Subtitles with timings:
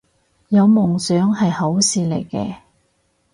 [0.47, 2.55] 有夢想係好事嚟嘅